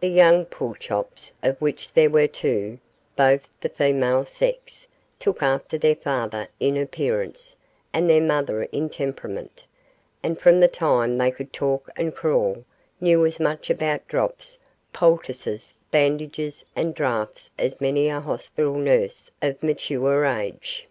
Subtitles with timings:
[0.00, 2.80] The young Pulchops, of which there were two,
[3.16, 4.86] both of the female sex,
[5.18, 7.56] took after their father in appearance
[7.90, 9.64] and their mother in temperament,
[10.22, 12.66] and from the time they could talk and crawl
[13.00, 14.58] knew as much about drops,
[14.92, 20.86] poultices, bandages, and draughts as many a hospital nurse of mature age.